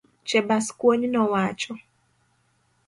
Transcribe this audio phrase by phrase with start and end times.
[0.27, 1.73] Chebaskwony nowacho.